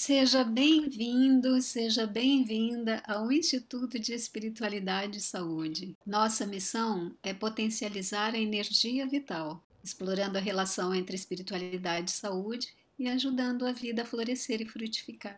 Seja 0.00 0.44
bem-vindo, 0.44 1.60
seja 1.60 2.06
bem-vinda 2.06 3.02
ao 3.04 3.32
Instituto 3.32 3.98
de 3.98 4.14
Espiritualidade 4.14 5.18
e 5.18 5.20
Saúde. 5.20 5.96
Nossa 6.06 6.46
missão 6.46 7.12
é 7.20 7.34
potencializar 7.34 8.32
a 8.32 8.38
energia 8.38 9.08
vital, 9.08 9.60
explorando 9.82 10.38
a 10.38 10.40
relação 10.40 10.94
entre 10.94 11.16
espiritualidade 11.16 12.12
e 12.12 12.14
saúde 12.14 12.72
e 12.96 13.08
ajudando 13.08 13.66
a 13.66 13.72
vida 13.72 14.02
a 14.02 14.04
florescer 14.04 14.62
e 14.62 14.66
frutificar. 14.66 15.36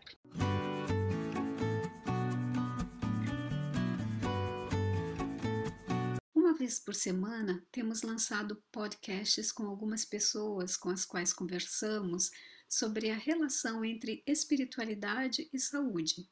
Uma 6.35 6.53
vez 6.53 6.79
por 6.79 6.95
semana, 6.95 7.65
temos 7.73 8.03
lançado 8.03 8.63
podcasts 8.71 9.51
com 9.51 9.67
algumas 9.67 10.05
pessoas 10.05 10.77
com 10.77 10.91
as 10.91 11.07
quais 11.07 11.33
conversamos 11.33 12.31
sobre 12.71 13.11
a 13.11 13.17
relação 13.17 13.85
entre 13.85 14.23
espiritualidade 14.25 15.51
e 15.53 15.59
saúde. 15.59 16.31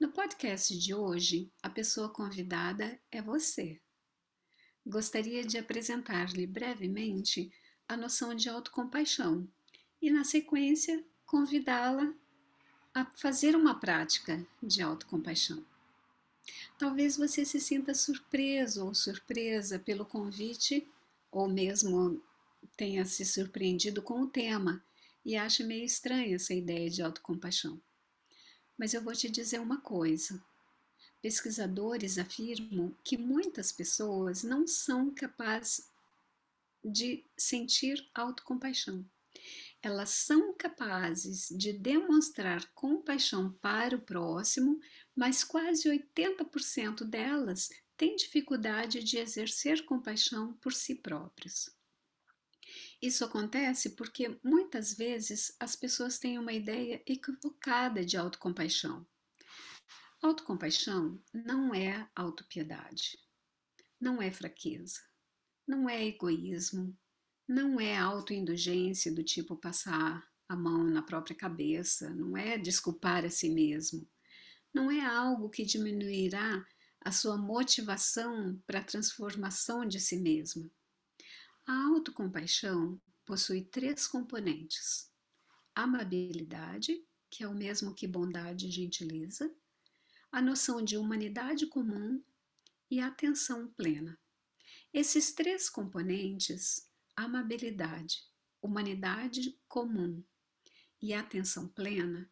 No 0.00 0.10
podcast 0.10 0.76
de 0.76 0.92
hoje, 0.92 1.48
a 1.62 1.70
pessoa 1.70 2.08
convidada 2.08 3.00
é 3.08 3.22
você. 3.22 3.80
Gostaria 4.84 5.44
de 5.44 5.58
apresentar-lhe 5.58 6.44
brevemente 6.44 7.52
a 7.88 7.96
noção 7.96 8.34
de 8.34 8.48
autocompaixão 8.48 9.46
e, 10.02 10.10
na 10.10 10.24
sequência, 10.24 11.04
convidá-la 11.24 12.12
a 12.92 13.04
fazer 13.16 13.54
uma 13.54 13.78
prática 13.78 14.44
de 14.60 14.82
autocompaixão. 14.82 15.64
Talvez 16.76 17.16
você 17.16 17.44
se 17.44 17.60
sinta 17.60 17.94
surpreso 17.94 18.86
ou 18.86 18.92
surpresa 18.92 19.78
pelo 19.78 20.04
convite, 20.04 20.88
ou 21.30 21.48
mesmo 21.48 22.20
tenha 22.76 23.04
se 23.04 23.24
surpreendido 23.24 24.02
com 24.02 24.22
o 24.22 24.26
tema 24.26 24.82
e 25.24 25.36
acha 25.36 25.64
meio 25.64 25.84
estranha 25.84 26.36
essa 26.36 26.54
ideia 26.54 26.88
de 26.88 27.02
autocompaixão. 27.02 27.80
Mas 28.76 28.94
eu 28.94 29.02
vou 29.02 29.12
te 29.12 29.28
dizer 29.28 29.60
uma 29.60 29.80
coisa. 29.80 30.42
Pesquisadores 31.20 32.18
afirmam 32.18 32.96
que 33.04 33.18
muitas 33.18 33.70
pessoas 33.70 34.42
não 34.42 34.66
são 34.66 35.10
capazes 35.10 35.90
de 36.82 37.24
sentir 37.36 38.08
autocompaixão. 38.14 39.04
Elas 39.82 40.10
são 40.10 40.54
capazes 40.54 41.48
de 41.50 41.72
demonstrar 41.72 42.66
compaixão 42.74 43.52
para 43.60 43.96
o 43.96 44.00
próximo, 44.00 44.80
mas 45.14 45.44
quase 45.44 45.88
80% 45.88 47.04
delas 47.04 47.70
têm 47.96 48.16
dificuldade 48.16 49.02
de 49.02 49.18
exercer 49.18 49.84
compaixão 49.84 50.54
por 50.54 50.72
si 50.72 50.94
próprios. 50.94 51.70
Isso 53.02 53.24
acontece 53.24 53.90
porque 53.90 54.38
muitas 54.44 54.92
vezes 54.92 55.56
as 55.58 55.74
pessoas 55.74 56.18
têm 56.18 56.38
uma 56.38 56.52
ideia 56.52 57.02
equivocada 57.06 58.04
de 58.04 58.16
autocompaixão. 58.16 59.06
Autocompaixão 60.22 61.18
não 61.32 61.74
é 61.74 62.06
autopiedade, 62.14 63.18
não 63.98 64.20
é 64.20 64.30
fraqueza, 64.30 65.00
não 65.66 65.88
é 65.88 66.06
egoísmo, 66.06 66.94
não 67.48 67.80
é 67.80 67.96
autoindulgência 67.96 69.10
do 69.14 69.24
tipo 69.24 69.56
passar 69.56 70.28
a 70.46 70.54
mão 70.54 70.84
na 70.84 71.02
própria 71.02 71.34
cabeça, 71.34 72.10
não 72.10 72.36
é 72.36 72.58
desculpar 72.58 73.24
a 73.24 73.30
si 73.30 73.48
mesmo, 73.48 74.06
não 74.74 74.90
é 74.90 75.00
algo 75.00 75.48
que 75.48 75.64
diminuirá 75.64 76.66
a 77.00 77.10
sua 77.10 77.38
motivação 77.38 78.60
para 78.66 78.80
a 78.80 78.84
transformação 78.84 79.86
de 79.86 79.98
si 79.98 80.18
mesma. 80.18 80.70
A 81.70 81.86
autocompaixão 81.86 83.00
possui 83.24 83.62
três 83.62 84.08
componentes: 84.08 85.08
amabilidade, 85.72 87.00
que 87.30 87.44
é 87.44 87.46
o 87.46 87.54
mesmo 87.54 87.94
que 87.94 88.08
bondade 88.08 88.66
e 88.66 88.72
gentileza, 88.72 89.54
a 90.32 90.42
noção 90.42 90.82
de 90.82 90.96
humanidade 90.96 91.68
comum 91.68 92.20
e 92.90 92.98
atenção 93.00 93.68
plena. 93.68 94.18
Esses 94.92 95.30
três 95.30 95.70
componentes, 95.70 96.90
amabilidade, 97.14 98.24
humanidade 98.60 99.56
comum 99.68 100.24
e 101.00 101.14
atenção 101.14 101.68
plena, 101.68 102.28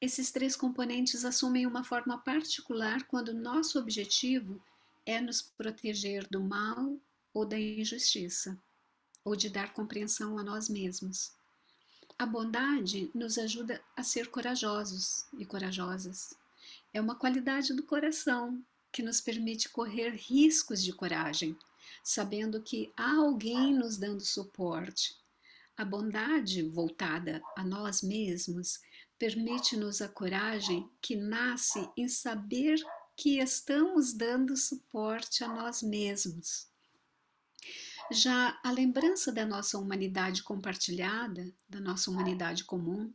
esses 0.00 0.32
três 0.32 0.56
componentes 0.56 1.26
assumem 1.26 1.66
uma 1.66 1.84
forma 1.84 2.16
particular 2.16 3.06
quando 3.06 3.34
nosso 3.34 3.78
objetivo 3.78 4.64
é 5.04 5.20
nos 5.20 5.42
proteger 5.42 6.26
do 6.30 6.40
mal 6.40 6.98
ou 7.38 7.44
da 7.44 7.58
injustiça, 7.58 8.58
ou 9.24 9.36
de 9.36 9.48
dar 9.48 9.72
compreensão 9.72 10.38
a 10.38 10.42
nós 10.42 10.68
mesmos. 10.68 11.30
A 12.18 12.26
bondade 12.26 13.08
nos 13.14 13.38
ajuda 13.38 13.80
a 13.96 14.02
ser 14.02 14.26
corajosos 14.26 15.24
e 15.38 15.44
corajosas. 15.44 16.34
É 16.92 17.00
uma 17.00 17.14
qualidade 17.14 17.72
do 17.72 17.84
coração 17.84 18.60
que 18.90 19.04
nos 19.04 19.20
permite 19.20 19.68
correr 19.68 20.10
riscos 20.16 20.82
de 20.82 20.92
coragem, 20.92 21.56
sabendo 22.02 22.60
que 22.60 22.92
há 22.96 23.14
alguém 23.14 23.72
nos 23.72 23.96
dando 23.96 24.24
suporte. 24.24 25.14
A 25.76 25.84
bondade 25.84 26.62
voltada 26.62 27.40
a 27.56 27.62
nós 27.62 28.02
mesmos 28.02 28.80
permite-nos 29.16 30.02
a 30.02 30.08
coragem 30.08 30.90
que 31.00 31.14
nasce 31.14 31.88
em 31.96 32.08
saber 32.08 32.80
que 33.16 33.38
estamos 33.38 34.12
dando 34.12 34.56
suporte 34.56 35.44
a 35.44 35.48
nós 35.48 35.84
mesmos. 35.84 36.66
Já 38.10 38.58
a 38.64 38.70
lembrança 38.70 39.30
da 39.30 39.44
nossa 39.44 39.78
humanidade 39.78 40.42
compartilhada, 40.42 41.52
da 41.68 41.78
nossa 41.78 42.10
humanidade 42.10 42.64
comum, 42.64 43.12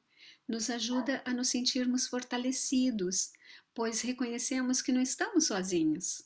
nos 0.47 0.69
ajuda 0.69 1.21
a 1.25 1.33
nos 1.33 1.47
sentirmos 1.47 2.07
fortalecidos, 2.07 3.31
pois 3.73 4.01
reconhecemos 4.01 4.81
que 4.81 4.91
não 4.91 5.01
estamos 5.01 5.47
sozinhos. 5.47 6.23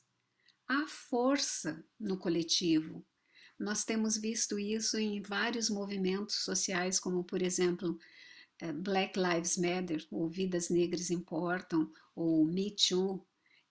Há 0.68 0.86
força 0.86 1.82
no 1.98 2.18
coletivo. 2.18 3.06
Nós 3.58 3.86
temos 3.86 4.18
visto 4.18 4.60
isso 4.60 4.98
em 5.00 5.22
vários 5.22 5.70
movimentos 5.70 6.44
sociais, 6.44 7.00
como, 7.00 7.24
por 7.24 7.42
exemplo, 7.42 7.98
eh, 8.60 8.74
Black 8.74 9.18
Lives 9.18 9.58
Matter, 9.58 10.06
ou 10.12 10.28
Vidas 10.28 10.70
Negras 10.70 11.10
Importam, 11.10 11.90
ou 12.14 12.46
Me 12.46 12.76
Too. 12.76 13.26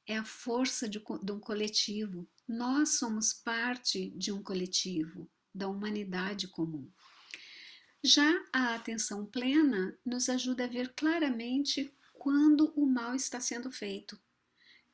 É 0.07 0.17
a 0.17 0.25
força 0.25 0.89
de, 0.89 0.99
de 1.23 1.33
um 1.33 1.39
coletivo 1.39 2.27
nós 2.49 2.99
somos 2.99 3.33
parte 3.33 4.11
de 4.11 4.33
um 4.33 4.43
coletivo, 4.43 5.29
da 5.55 5.69
humanidade 5.69 6.49
comum. 6.49 6.89
Já 8.03 8.31
a 8.53 8.75
atenção 8.75 9.27
plena 9.27 9.99
nos 10.05 10.29
ajuda 10.29 10.65
a 10.65 10.69
ver 10.69 10.93
claramente 10.95 11.93
quando 12.13 12.73
o 12.77 12.87
mal 12.87 13.15
está 13.15 13.41
sendo 13.41 13.71
feito. 13.71 14.21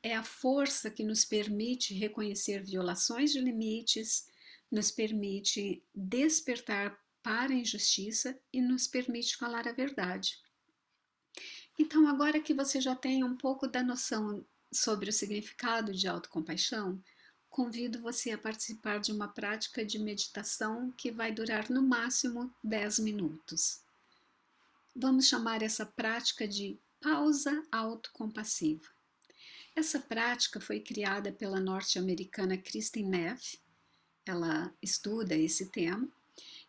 É 0.01 0.15
a 0.15 0.23
força 0.23 0.89
que 0.89 1.03
nos 1.03 1.23
permite 1.23 1.93
reconhecer 1.93 2.63
violações 2.63 3.31
de 3.31 3.39
limites, 3.39 4.27
nos 4.71 4.91
permite 4.91 5.83
despertar 5.93 6.99
para 7.21 7.53
a 7.53 7.55
injustiça 7.55 8.37
e 8.51 8.61
nos 8.61 8.87
permite 8.87 9.37
falar 9.37 9.67
a 9.67 9.71
verdade. 9.71 10.37
Então, 11.77 12.07
agora 12.07 12.39
que 12.39 12.53
você 12.53 12.81
já 12.81 12.95
tem 12.95 13.23
um 13.23 13.35
pouco 13.35 13.67
da 13.67 13.81
noção 13.81 14.45
sobre 14.71 15.09
o 15.09 15.13
significado 15.13 15.93
de 15.93 16.07
autocompaixão, 16.07 17.01
convido 17.53 18.01
você 18.01 18.31
a 18.31 18.37
participar 18.37 18.99
de 18.99 19.11
uma 19.11 19.27
prática 19.27 19.85
de 19.85 19.99
meditação 19.99 20.91
que 20.97 21.11
vai 21.11 21.31
durar 21.31 21.69
no 21.69 21.83
máximo 21.83 22.51
10 22.63 22.97
minutos. 22.97 23.79
Vamos 24.95 25.27
chamar 25.27 25.61
essa 25.61 25.85
prática 25.85 26.47
de 26.47 26.79
pausa 26.99 27.63
autocompassiva. 27.71 28.87
Essa 29.75 29.99
prática 29.99 30.59
foi 30.59 30.79
criada 30.79 31.31
pela 31.31 31.59
norte-americana 31.59 32.57
Kristen 32.57 33.05
Neff. 33.05 33.59
Ela 34.25 34.73
estuda 34.81 35.35
esse 35.35 35.67
tema 35.67 36.09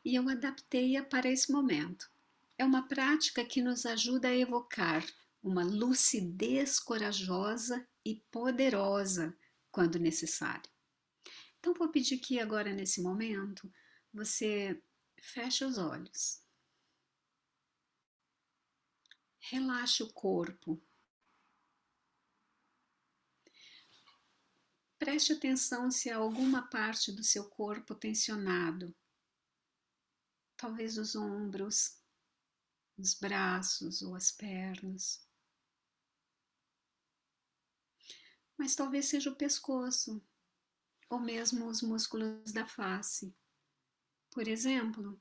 e 0.05 0.15
eu 0.15 0.29
adaptei-a 0.29 1.03
para 1.03 1.31
esse 1.31 1.51
momento. 1.51 2.11
É 2.59 2.65
uma 2.65 2.87
prática 2.87 3.43
que 3.43 3.63
nos 3.63 3.87
ajuda 3.87 4.29
a 4.29 4.37
evocar 4.37 5.03
uma 5.43 5.65
lucidez 5.65 6.79
corajosa 6.79 7.87
e 8.05 8.17
poderosa 8.31 9.35
quando 9.73 9.99
necessário. 9.99 10.74
Então, 11.65 11.73
vou 11.73 11.89
pedir 11.89 12.19
que 12.19 12.39
agora, 12.39 12.75
nesse 12.75 13.01
momento, 13.01 13.73
você 14.13 14.83
feche 15.19 15.65
os 15.65 15.79
olhos. 15.79 16.45
Relaxe 19.39 20.03
o 20.03 20.13
corpo. 20.13 20.79
Preste 24.99 25.33
atenção 25.33 25.91
se 25.91 26.11
há 26.11 26.19
alguma 26.19 26.69
parte 26.69 27.11
do 27.11 27.25
seu 27.25 27.49
corpo 27.49 27.95
tensionado. 27.95 28.95
Talvez 30.59 30.99
os 30.99 31.17
ombros, 31.17 31.99
os 32.99 33.15
braços 33.15 34.03
ou 34.03 34.15
as 34.15 34.31
pernas. 34.31 35.27
Mas 38.59 38.77
talvez 38.77 39.07
seja 39.07 39.31
o 39.31 39.37
pescoço, 39.37 40.23
ou 41.15 41.21
mesmo 41.21 41.69
os 41.69 41.81
músculos 41.81 42.53
da 42.53 42.67
face. 42.67 43.33
Por 44.33 44.49
exemplo, 44.49 45.21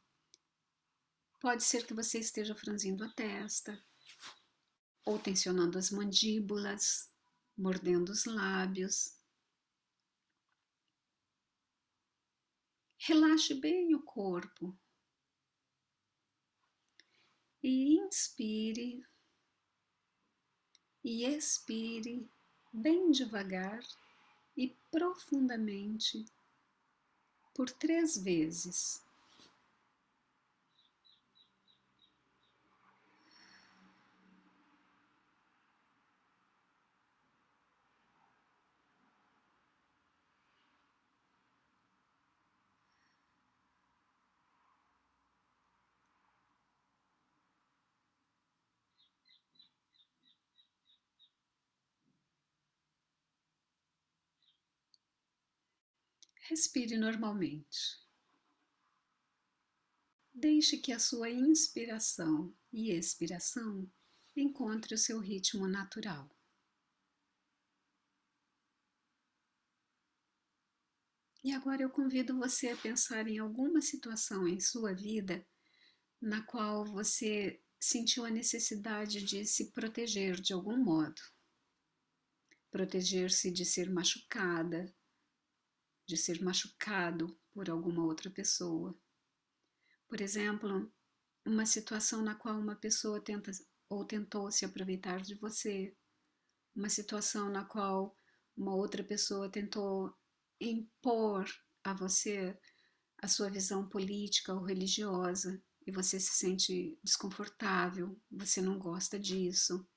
pode 1.39 1.63
ser 1.63 1.85
que 1.85 1.93
você 1.93 2.17
esteja 2.17 2.55
franzindo 2.55 3.03
a 3.03 3.09
testa, 3.09 3.79
ou 5.05 5.19
tensionando 5.19 5.77
as 5.77 5.91
mandíbulas, 5.91 7.13
mordendo 7.55 8.09
os 8.09 8.25
lábios. 8.25 9.15
Relaxe 12.97 13.53
bem 13.53 13.93
o 13.93 14.01
corpo. 14.01 14.75
E 17.61 17.99
inspire 17.99 19.05
e 21.03 21.25
expire 21.25 22.29
bem 22.73 23.11
devagar 23.11 23.79
e 24.55 24.75
profundamente 24.91 26.25
por 27.53 27.69
três 27.69 28.17
vezes. 28.17 29.01
Respire 56.49 56.97
normalmente. 56.97 58.03
Deixe 60.33 60.77
que 60.77 60.91
a 60.91 60.99
sua 60.99 61.29
inspiração 61.29 62.53
e 62.71 62.91
expiração 62.91 63.89
encontre 64.35 64.93
o 64.93 64.97
seu 64.97 65.19
ritmo 65.19 65.67
natural. 65.67 66.29
E 71.41 71.53
agora 71.53 71.81
eu 71.81 71.89
convido 71.89 72.37
você 72.37 72.69
a 72.69 72.77
pensar 72.77 73.27
em 73.27 73.37
alguma 73.37 73.79
situação 73.79 74.45
em 74.47 74.59
sua 74.59 74.93
vida 74.93 75.45
na 76.19 76.41
qual 76.41 76.85
você 76.85 77.61
sentiu 77.79 78.25
a 78.25 78.29
necessidade 78.29 79.23
de 79.23 79.45
se 79.45 79.71
proteger 79.71 80.39
de 80.39 80.51
algum 80.51 80.77
modo. 80.77 81.21
Proteger-se 82.69 83.51
de 83.51 83.65
ser 83.65 83.89
machucada, 83.89 84.93
de 86.05 86.17
ser 86.17 86.41
machucado 86.41 87.37
por 87.51 87.69
alguma 87.69 88.03
outra 88.03 88.29
pessoa. 88.29 88.97
Por 90.07 90.21
exemplo, 90.21 90.91
uma 91.45 91.65
situação 91.65 92.21
na 92.21 92.35
qual 92.35 92.59
uma 92.59 92.75
pessoa 92.75 93.21
tenta 93.21 93.51
ou 93.89 94.05
tentou 94.05 94.51
se 94.51 94.65
aproveitar 94.65 95.21
de 95.21 95.35
você, 95.35 95.95
uma 96.75 96.89
situação 96.89 97.49
na 97.49 97.63
qual 97.63 98.15
uma 98.55 98.75
outra 98.75 99.03
pessoa 99.03 99.49
tentou 99.49 100.15
impor 100.59 101.45
a 101.83 101.93
você 101.93 102.57
a 103.17 103.27
sua 103.27 103.49
visão 103.49 103.87
política 103.87 104.53
ou 104.53 104.63
religiosa 104.63 105.63
e 105.87 105.91
você 105.91 106.19
se 106.19 106.33
sente 106.33 106.99
desconfortável, 107.03 108.19
você 108.29 108.61
não 108.61 108.77
gosta 108.77 109.17
disso, 109.17 109.87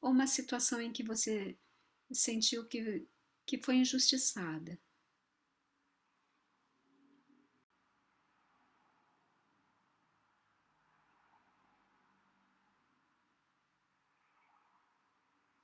ou 0.00 0.10
uma 0.10 0.26
situação 0.26 0.80
em 0.80 0.92
que 0.92 1.02
você 1.02 1.58
sentiu 2.12 2.66
que, 2.66 3.06
que 3.46 3.60
foi 3.62 3.76
injustiçada. 3.76 4.78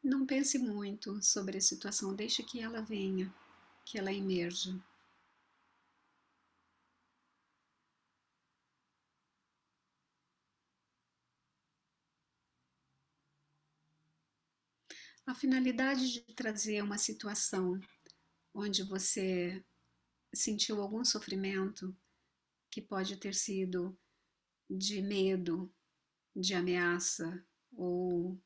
Não 0.09 0.25
pense 0.25 0.59
muito 0.59 1.23
sobre 1.23 1.59
a 1.59 1.61
situação, 1.61 2.15
deixe 2.15 2.43
que 2.43 2.63
ela 2.63 2.81
venha, 2.81 3.31
que 3.85 3.99
ela 3.99 4.11
emerja. 4.11 4.75
A 15.27 15.35
finalidade 15.35 16.11
de 16.11 16.23
trazer 16.33 16.83
uma 16.83 16.97
situação 16.97 17.79
onde 18.55 18.83
você 18.83 19.63
sentiu 20.35 20.81
algum 20.81 21.05
sofrimento, 21.05 21.95
que 22.71 22.81
pode 22.81 23.19
ter 23.19 23.35
sido 23.35 23.95
de 24.71 25.03
medo, 25.03 25.71
de 26.35 26.55
ameaça 26.55 27.45
ou 27.73 28.41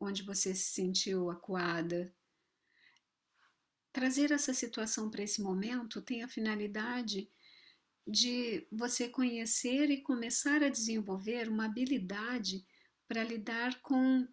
onde 0.00 0.22
você 0.22 0.54
se 0.54 0.72
sentiu 0.72 1.30
acuada. 1.30 2.12
Trazer 3.92 4.32
essa 4.32 4.54
situação 4.54 5.10
para 5.10 5.22
esse 5.22 5.42
momento 5.42 6.00
tem 6.00 6.22
a 6.22 6.28
finalidade 6.28 7.30
de 8.06 8.66
você 8.72 9.08
conhecer 9.08 9.90
e 9.90 10.00
começar 10.00 10.62
a 10.62 10.68
desenvolver 10.68 11.48
uma 11.48 11.66
habilidade 11.66 12.66
para 13.06 13.22
lidar 13.22 13.80
com 13.82 14.26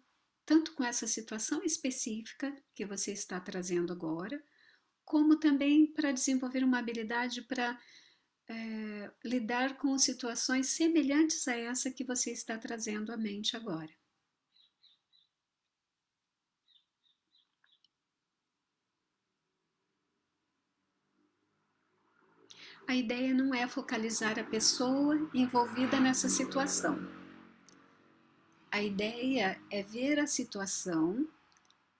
tanto 0.46 0.72
com 0.72 0.82
essa 0.82 1.06
situação 1.06 1.62
específica 1.62 2.56
que 2.74 2.86
você 2.86 3.12
está 3.12 3.38
trazendo 3.38 3.92
agora, 3.92 4.42
como 5.04 5.36
também 5.36 5.86
para 5.86 6.10
desenvolver 6.10 6.64
uma 6.64 6.78
habilidade 6.78 7.42
para 7.42 7.78
é, 8.48 9.10
lidar 9.22 9.76
com 9.76 9.98
situações 9.98 10.68
semelhantes 10.68 11.46
a 11.46 11.54
essa 11.54 11.90
que 11.90 12.02
você 12.02 12.32
está 12.32 12.56
trazendo 12.56 13.12
à 13.12 13.16
mente 13.16 13.56
agora. 13.56 13.90
A 22.88 22.94
ideia 22.94 23.34
não 23.34 23.54
é 23.54 23.68
focalizar 23.68 24.38
a 24.38 24.44
pessoa 24.44 25.14
envolvida 25.34 26.00
nessa 26.00 26.26
situação. 26.26 26.96
A 28.70 28.82
ideia 28.82 29.60
é 29.70 29.82
ver 29.82 30.18
a 30.18 30.26
situação 30.26 31.28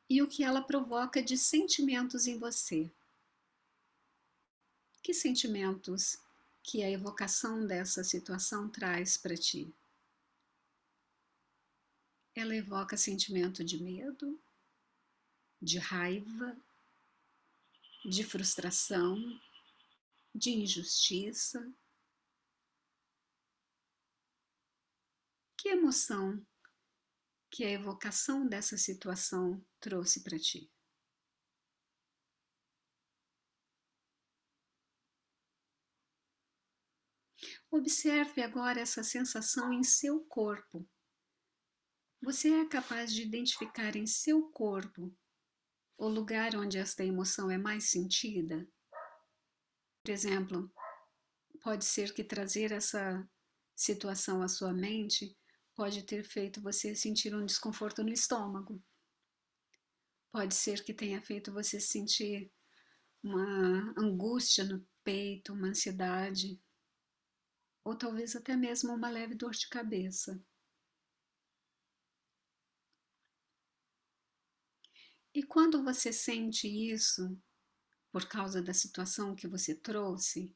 e 0.09 0.23
o 0.23 0.27
que 0.27 0.43
ela 0.43 0.63
provoca 0.63 1.23
de 1.23 1.37
sentimentos 1.37 2.27
em 2.27 2.39
você. 2.39 2.91
Que 5.03 5.13
sentimentos 5.13 6.19
que 6.63 6.83
a 6.83 6.91
evocação 6.91 7.67
dessa 7.67 8.03
situação 8.03 8.67
traz 8.71 9.19
para 9.19 9.37
ti? 9.37 9.71
Ela 12.35 12.57
evoca 12.57 12.97
sentimento 12.97 13.63
de 13.63 13.83
medo, 13.83 14.41
de 15.61 15.79
raiva, 15.79 16.57
de 18.07 18.25
frustração, 18.25 19.39
de 20.39 20.51
injustiça. 20.51 21.75
Que 25.57 25.71
emoção 25.71 26.47
que 27.51 27.65
a 27.65 27.71
evocação 27.71 28.47
dessa 28.47 28.79
situação 28.79 29.61
trouxe 29.81 30.23
para 30.23 30.39
ti? 30.39 30.71
Observe 37.71 38.43
agora 38.43 38.81
essa 38.81 39.03
sensação 39.03 39.73
em 39.73 39.83
seu 39.83 40.21
corpo. 40.21 40.89
Você 42.23 42.51
é 42.51 42.69
capaz 42.69 43.13
de 43.13 43.23
identificar 43.23 43.97
em 43.97 44.07
seu 44.07 44.43
corpo 44.51 45.15
o 45.97 46.09
lugar 46.09 46.55
onde 46.55 46.79
esta 46.79 47.05
emoção 47.05 47.51
é 47.51 47.59
mais 47.59 47.91
sentida? 47.91 48.69
Por 50.09 50.13
exemplo, 50.13 50.73
pode 51.63 51.85
ser 51.85 52.15
que 52.15 52.25
trazer 52.25 52.73
essa 52.73 53.29
situação 53.77 54.41
à 54.41 54.49
sua 54.49 54.73
mente 54.73 55.37
pode 55.75 56.03
ter 56.03 56.25
feito 56.25 56.63
você 56.63 56.95
sentir 56.95 57.35
um 57.35 57.45
desconforto 57.45 58.03
no 58.03 58.09
estômago. 58.09 58.83
Pode 60.33 60.55
ser 60.55 60.83
que 60.83 60.95
tenha 60.95 61.21
feito 61.21 61.53
você 61.53 61.79
sentir 61.79 62.51
uma 63.23 63.93
angústia 64.01 64.65
no 64.65 64.83
peito, 65.05 65.53
uma 65.53 65.69
ansiedade, 65.69 66.59
ou 67.85 67.95
talvez 67.95 68.35
até 68.35 68.57
mesmo 68.57 68.95
uma 68.95 69.11
leve 69.11 69.35
dor 69.35 69.51
de 69.51 69.69
cabeça. 69.69 70.43
E 75.35 75.43
quando 75.43 75.85
você 75.85 76.15
sente 76.15 76.67
isso, 76.67 77.39
por 78.11 78.27
causa 78.27 78.63
da 78.63 78.75
situação 78.75 79.35
que 79.35 79.47
você 79.47 79.75
trouxe? 79.75 80.55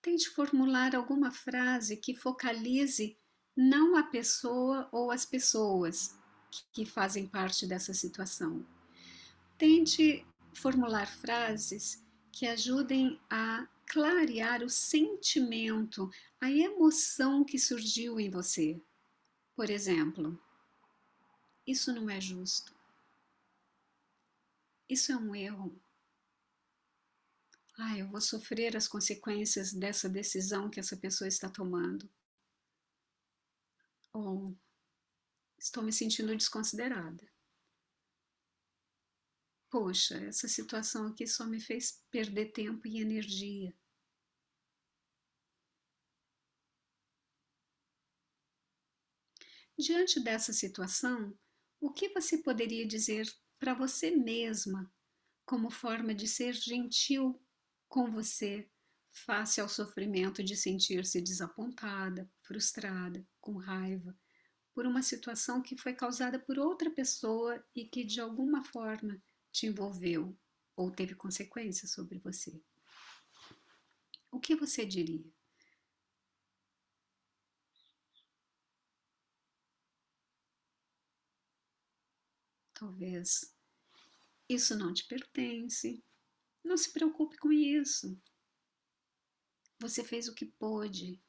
Tente 0.00 0.28
formular 0.30 0.94
alguma 0.94 1.30
frase 1.30 1.96
que 1.96 2.14
focalize 2.14 3.16
não 3.56 3.96
a 3.96 4.02
pessoa 4.02 4.88
ou 4.90 5.10
as 5.10 5.24
pessoas 5.24 6.18
que 6.72 6.84
fazem 6.84 7.26
parte 7.26 7.66
dessa 7.66 7.94
situação. 7.94 8.66
Tente 9.56 10.26
formular 10.52 11.06
frases 11.06 12.04
que 12.32 12.46
ajudem 12.46 13.20
a 13.30 13.68
clarear 13.86 14.62
o 14.62 14.68
sentimento, 14.68 16.10
a 16.40 16.50
emoção 16.50 17.44
que 17.44 17.58
surgiu 17.58 18.18
em 18.18 18.30
você. 18.30 18.80
Por 19.54 19.70
exemplo, 19.70 20.38
Isso 21.66 21.92
não 21.92 22.10
é 22.10 22.20
justo. 22.20 22.74
Isso 24.88 25.12
é 25.12 25.16
um 25.16 25.34
erro. 25.34 25.80
Ah, 27.78 27.98
eu 27.98 28.08
vou 28.08 28.18
sofrer 28.18 28.74
as 28.78 28.88
consequências 28.88 29.74
dessa 29.74 30.08
decisão 30.08 30.70
que 30.70 30.80
essa 30.80 30.96
pessoa 30.96 31.28
está 31.28 31.50
tomando. 31.50 32.08
Ou 34.14 34.56
estou 35.58 35.82
me 35.82 35.90
sentindo 35.92 36.36
desconsiderada. 36.36 37.24
Poxa, 39.68 40.18
essa 40.18 40.46
situação 40.46 41.08
aqui 41.08 41.26
só 41.26 41.44
me 41.44 41.58
fez 41.58 42.00
perder 42.12 42.52
tempo 42.52 42.86
e 42.86 43.00
energia. 43.00 43.74
Diante 49.78 50.18
dessa 50.20 50.52
situação, 50.52 51.36
o 51.80 51.92
que 51.92 52.08
você 52.10 52.38
poderia 52.38 52.86
dizer 52.86 53.26
para 53.58 53.74
você 53.74 54.10
mesma 54.10 54.90
como 55.46 55.70
forma 55.70 56.14
de 56.14 56.28
ser 56.28 56.54
gentil 56.54 57.41
com 57.92 58.10
você 58.10 58.66
face 59.06 59.60
ao 59.60 59.68
sofrimento 59.68 60.42
de 60.42 60.56
sentir-se 60.56 61.20
desapontada, 61.20 62.26
frustrada, 62.40 63.22
com 63.38 63.58
raiva, 63.58 64.18
por 64.72 64.86
uma 64.86 65.02
situação 65.02 65.60
que 65.60 65.76
foi 65.76 65.92
causada 65.92 66.38
por 66.38 66.58
outra 66.58 66.90
pessoa 66.90 67.62
e 67.76 67.84
que 67.84 68.02
de 68.02 68.18
alguma 68.18 68.64
forma 68.64 69.22
te 69.52 69.66
envolveu 69.66 70.34
ou 70.74 70.90
teve 70.90 71.14
consequências 71.14 71.90
sobre 71.92 72.18
você. 72.18 72.58
O 74.30 74.40
que 74.40 74.56
você 74.56 74.86
diria? 74.86 75.30
Talvez 82.72 83.54
isso 84.48 84.74
não 84.78 84.94
te 84.94 85.06
pertence. 85.06 86.02
Não 86.64 86.76
se 86.76 86.92
preocupe 86.92 87.36
com 87.36 87.52
isso. 87.52 88.16
Você 89.78 90.04
fez 90.04 90.28
o 90.28 90.34
que 90.34 90.46
pôde. 90.46 91.20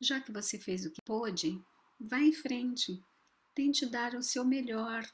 Já 0.00 0.20
que 0.20 0.32
você 0.32 0.58
fez 0.58 0.84
o 0.84 0.90
que 0.90 1.00
pôde, 1.02 1.62
vá 2.00 2.18
em 2.18 2.32
frente. 2.32 3.02
Tente 3.54 3.86
dar 3.86 4.14
o 4.14 4.22
seu 4.22 4.44
melhor 4.44 5.08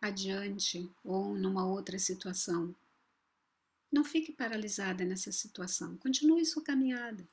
adiante 0.00 0.90
ou 1.02 1.34
numa 1.34 1.66
outra 1.66 1.98
situação. 1.98 2.74
Não 3.90 4.04
fique 4.04 4.32
paralisada 4.32 5.04
nessa 5.04 5.32
situação. 5.32 5.96
Continue 5.96 6.44
sua 6.44 6.62
caminhada. 6.62 7.26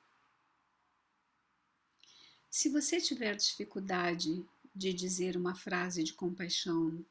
Se 2.50 2.70
você 2.70 3.02
tiver 3.02 3.36
dificuldade 3.36 4.48
de 4.74 4.94
dizer 4.94 5.36
uma 5.36 5.54
frase 5.54 6.04
de 6.04 6.14
compaixão 6.14 7.06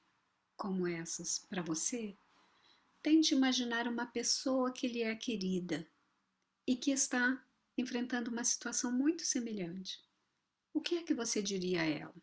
como 0.56 0.87
essas 0.87 1.38
para 1.38 1.62
você, 1.62 2.16
tente 3.02 3.34
imaginar 3.34 3.88
uma 3.88 4.06
pessoa 4.06 4.73
que 4.73 4.88
lhe 4.88 5.02
é 5.02 5.14
querida 5.16 5.87
e 6.66 6.76
que 6.76 6.90
está 6.90 7.44
enfrentando 7.78 8.30
uma 8.30 8.44
situação 8.44 8.92
muito 8.92 9.25
semelhante. 9.25 10.00
O 10.75 10.80
que 10.80 10.96
é 10.96 11.02
que 11.04 11.14
você 11.14 11.42
diria 11.42 11.82
a 11.82 11.87
ela? 11.87 12.14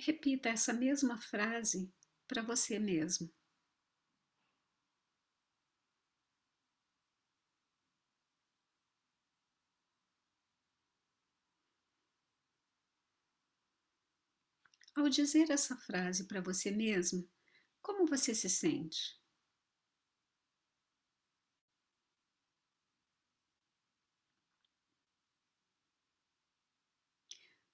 Repita 0.00 0.48
essa 0.48 0.72
mesma 0.72 1.18
frase 1.18 1.92
para 2.26 2.42
você 2.42 2.78
mesmo. 2.78 3.30
Ao 14.98 15.08
dizer 15.08 15.48
essa 15.48 15.76
frase 15.76 16.24
para 16.24 16.40
você 16.40 16.72
mesmo, 16.72 17.24
como 17.80 18.04
você 18.04 18.34
se 18.34 18.50
sente? 18.50 19.16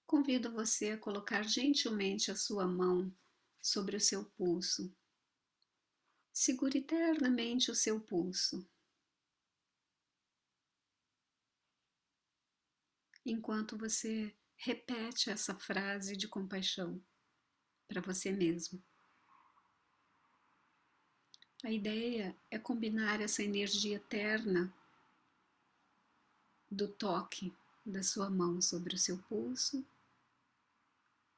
Convido 0.07 0.53
você 0.53 0.91
a 0.91 0.99
colocar 0.99 1.43
gentilmente 1.45 2.31
a 2.31 2.37
sua 2.37 2.67
mão 2.67 3.11
sobre 3.59 3.97
o 3.97 4.01
seu 4.01 4.27
pulso. 4.27 4.95
Segure 6.31 6.81
eternamente 6.81 7.71
o 7.71 7.75
seu 7.75 7.99
pulso. 8.03 8.69
Enquanto 13.25 13.79
você 13.79 14.37
repete 14.57 15.31
essa 15.31 15.55
frase 15.55 16.19
de 16.19 16.29
compaixão 16.29 17.03
para 17.89 18.01
você 18.01 18.31
mesmo. 18.31 18.83
A 21.63 21.71
ideia 21.71 22.37
é 22.51 22.59
combinar 22.59 23.21
essa 23.21 23.43
energia 23.43 23.97
eterna 23.97 24.73
do 26.71 26.89
toque 26.89 27.55
da 27.87 28.03
sua 28.03 28.29
mão 28.29 28.61
sobre 28.61 28.95
o 28.95 28.99
seu 28.99 29.19
pulso 29.19 29.85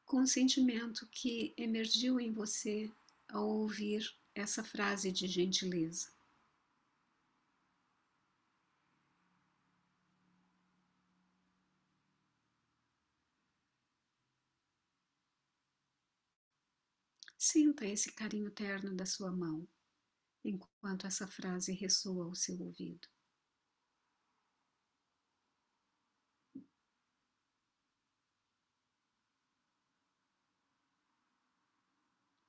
com 0.05 0.23
o 0.23 0.26
sentimento 0.26 1.07
que 1.11 1.53
emergiu 1.57 2.21
em 2.21 2.33
você 2.33 2.91
ao 3.29 3.47
ouvir 3.49 4.15
essa 4.35 4.62
frase 4.62 5.11
de 5.11 5.26
gentileza. 5.26 6.15
Sinta 17.38 17.85
esse 17.87 18.12
carinho 18.12 18.50
terno 18.50 18.95
da 18.95 19.07
sua 19.07 19.31
mão, 19.31 19.69
enquanto 20.45 21.07
essa 21.07 21.26
frase 21.26 21.73
ressoa 21.73 22.25
ao 22.25 22.35
seu 22.35 22.61
ouvido. 22.61 23.09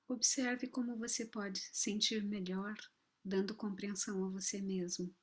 Observe 0.08 0.67
como 0.67 0.98
você 0.98 1.25
pode 1.25 1.60
sentir 1.74 2.24
melhor 2.24 2.75
dando 3.27 3.53
compreensão 3.53 4.24
a 4.24 4.29
você 4.29 4.62
mesmo. 4.62 5.13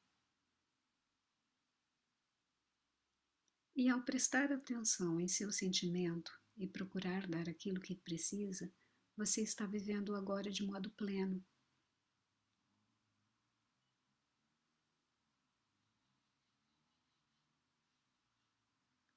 E 3.75 3.89
ao 3.89 4.03
prestar 4.03 4.53
atenção 4.53 5.19
em 5.19 5.27
seu 5.27 5.51
sentimento 5.51 6.31
e 6.57 6.67
procurar 6.67 7.27
dar 7.27 7.49
aquilo 7.49 7.81
que 7.81 7.97
precisa, 7.97 8.71
você 9.17 9.43
está 9.43 9.67
vivendo 9.67 10.15
agora 10.15 10.51
de 10.51 10.65
modo 10.65 10.91
pleno. 10.91 11.45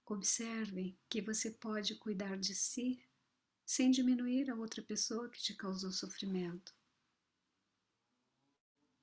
Observe 0.05 0.97
que 1.09 1.21
você 1.21 1.51
pode 1.51 1.95
cuidar 1.95 2.37
de 2.37 2.55
si 2.55 3.03
sem 3.65 3.91
diminuir 3.91 4.49
a 4.49 4.55
outra 4.55 4.81
pessoa 4.81 5.29
que 5.29 5.41
te 5.41 5.53
causou 5.53 5.91
sofrimento. 5.91 6.73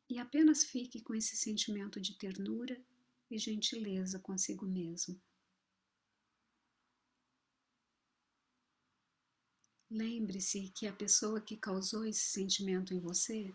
E 0.08 0.18
apenas 0.18 0.64
fique 0.64 1.02
com 1.02 1.14
esse 1.14 1.36
sentimento 1.36 2.00
de 2.00 2.14
ternura 2.14 2.82
e 3.30 3.36
gentileza 3.36 4.18
consigo 4.18 4.64
mesmo. 4.64 5.20
Lembre-se 9.94 10.72
que 10.74 10.88
a 10.88 10.92
pessoa 10.92 11.40
que 11.40 11.56
causou 11.56 12.04
esse 12.04 12.24
sentimento 12.24 12.92
em 12.92 12.98
você 12.98 13.54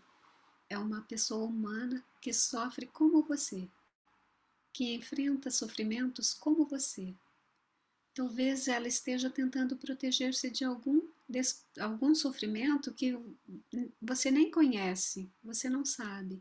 é 0.70 0.78
uma 0.78 1.02
pessoa 1.02 1.44
humana 1.44 2.02
que 2.18 2.32
sofre 2.32 2.86
como 2.86 3.22
você, 3.22 3.68
que 4.72 4.94
enfrenta 4.94 5.50
sofrimentos 5.50 6.32
como 6.32 6.64
você. 6.64 7.14
Talvez 8.14 8.68
ela 8.68 8.88
esteja 8.88 9.28
tentando 9.28 9.76
proteger-se 9.76 10.50
de 10.50 10.64
algum, 10.64 11.02
de, 11.28 11.42
algum 11.78 12.14
sofrimento 12.14 12.94
que 12.94 13.14
você 14.00 14.30
nem 14.30 14.50
conhece, 14.50 15.30
você 15.44 15.68
não 15.68 15.84
sabe. 15.84 16.38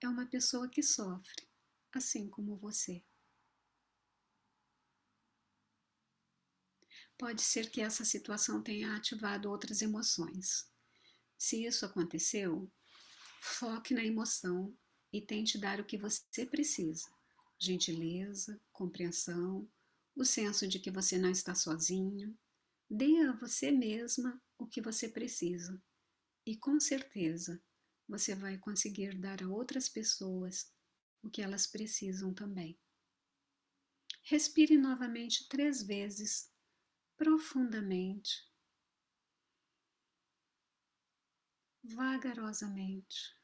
É 0.00 0.08
uma 0.08 0.26
pessoa 0.26 0.68
que 0.68 0.84
sofre, 0.84 1.42
assim 1.92 2.28
como 2.28 2.54
você. 2.54 3.02
Pode 7.18 7.42
ser 7.42 7.70
que 7.70 7.80
essa 7.80 8.04
situação 8.04 8.62
tenha 8.62 8.94
ativado 8.94 9.50
outras 9.50 9.82
emoções. 9.82 10.68
Se 11.38 11.64
isso 11.64 11.84
aconteceu, 11.84 12.70
foque 13.40 13.94
na 13.94 14.04
emoção 14.04 14.76
e 15.12 15.20
tente 15.20 15.58
dar 15.58 15.80
o 15.80 15.84
que 15.84 15.98
você 15.98 16.46
precisa: 16.46 17.08
gentileza, 17.58 18.60
compreensão, 18.72 19.68
o 20.14 20.24
senso 20.24 20.66
de 20.66 20.78
que 20.78 20.90
você 20.90 21.18
não 21.18 21.30
está 21.30 21.54
sozinho. 21.54 22.36
Dê 22.88 23.22
a 23.22 23.32
você 23.32 23.70
mesma 23.70 24.40
o 24.56 24.66
que 24.66 24.80
você 24.80 25.08
precisa. 25.08 25.82
E 26.46 26.56
com 26.56 26.78
certeza, 26.78 27.60
você 28.08 28.34
vai 28.34 28.56
conseguir 28.56 29.18
dar 29.18 29.42
a 29.42 29.48
outras 29.48 29.88
pessoas 29.88 30.72
o 31.22 31.28
que 31.28 31.42
elas 31.42 31.66
precisam 31.66 32.32
também. 32.32 32.78
Respire 34.22 34.78
novamente 34.78 35.48
três 35.48 35.82
vezes, 35.82 36.50
profundamente, 37.16 38.46
vagarosamente. 41.82 43.34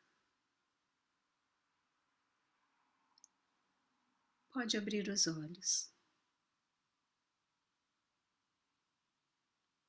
Pode 4.50 4.76
abrir 4.76 5.08
os 5.08 5.26
olhos. 5.26 5.90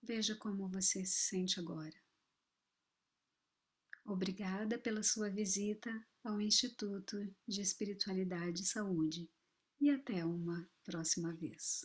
Veja 0.01 0.35
como 0.35 0.69
você 0.69 1.05
se 1.05 1.27
sente 1.27 1.59
agora. 1.59 2.01
Obrigada 4.05 4.77
pela 4.77 5.01
sua 5.01 5.29
visita 5.29 5.89
ao 6.23 6.41
Instituto 6.41 7.17
de 7.47 7.61
Espiritualidade 7.61 8.63
e 8.63 8.65
Saúde 8.65 9.29
e 9.79 9.89
até 9.89 10.25
uma 10.25 10.69
próxima 10.83 11.33
vez. 11.33 11.81